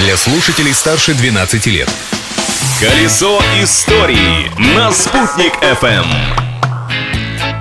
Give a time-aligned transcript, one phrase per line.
[0.00, 1.88] для слушателей старше 12 лет.
[2.80, 6.06] Колесо истории на «Спутник FM.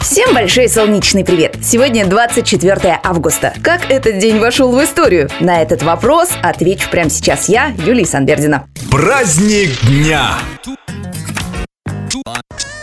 [0.00, 1.56] Всем большой солнечный привет!
[1.64, 3.54] Сегодня 24 августа.
[3.60, 5.28] Как этот день вошел в историю?
[5.40, 8.68] На этот вопрос отвечу прямо сейчас я, Юлия Санбердина.
[8.88, 10.38] Праздник дня!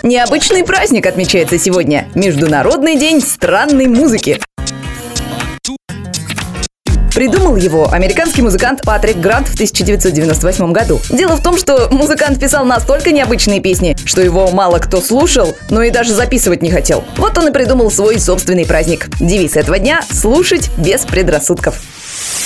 [0.04, 2.10] Необычный праздник отмечается сегодня.
[2.14, 4.42] Международный день странной музыки.
[7.16, 11.00] Придумал его американский музыкант Патрик Грант в 1998 году.
[11.10, 15.82] Дело в том, что музыкант писал настолько необычные песни, что его мало кто слушал, но
[15.82, 17.06] и даже записывать не хотел.
[17.16, 19.08] Вот он и придумал свой собственный праздник.
[19.22, 21.82] Девиз этого дня– слушать без предрассудков.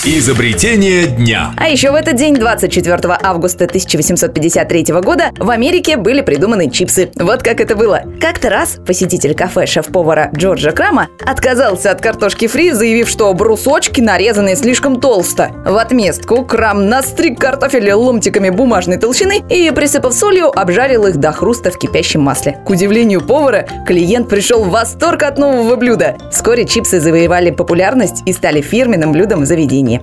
[0.05, 1.52] Изобретение дня.
[1.58, 7.12] А еще в этот день, 24 августа 1853 года, в Америке были придуманы чипсы.
[7.17, 8.03] Вот как это было.
[8.22, 14.55] Как-то раз посетитель кафе шеф-повара Джорджа Крама отказался от картошки фри, заявив, что брусочки нарезаны
[14.55, 15.52] слишком толсто.
[15.66, 21.72] В отместку Крам настриг картофель ломтиками бумажной толщины и, присыпав солью, обжарил их до хруста
[21.72, 22.58] в кипящем масле.
[22.66, 26.16] К удивлению повара, клиент пришел в восторг от нового блюда.
[26.31, 29.45] Вскоре чипсы завоевали популярность и стали фирменным блюдом в
[29.88, 30.00] заведении.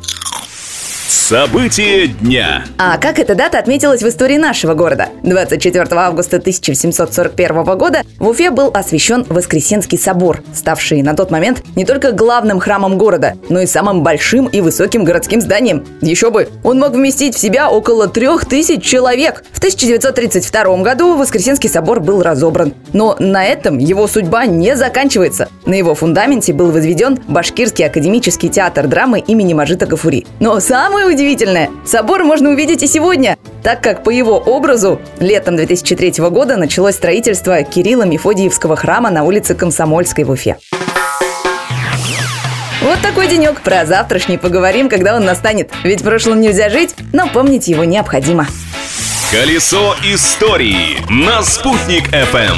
[1.09, 2.65] События дня.
[2.79, 5.09] А как эта дата отметилась в истории нашего города?
[5.23, 11.85] 24 августа 1741 года в Уфе был освящен Воскресенский собор, ставший на тот момент не
[11.85, 15.85] только главным храмом города, но и самым большим и высоким городским зданием.
[16.01, 19.45] Еще бы, он мог вместить в себя около трех тысяч человек.
[19.53, 22.75] В 1932 году Воскресенский собор был разобран.
[22.93, 25.49] Но на этом его судьба не заканчивается.
[25.67, 30.27] На его фундаменте был возведен Башкирский академический театр драмы имени Мажита Гафури.
[30.41, 30.59] Но
[30.97, 36.57] самое удивительное, собор можно увидеть и сегодня, так как по его образу летом 2003 года
[36.57, 40.57] началось строительство Кирилла Мефодиевского храма на улице Комсомольской в Уфе.
[42.81, 43.61] Вот такой денек.
[43.61, 45.71] Про завтрашний поговорим, когда он настанет.
[45.85, 48.47] Ведь прошлым нельзя жить, но помнить его необходимо.
[49.31, 52.57] Колесо истории на «Спутник FM.